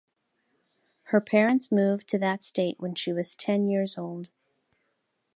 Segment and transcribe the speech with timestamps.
[1.09, 4.31] Her parents moved to that state when she was ten years old.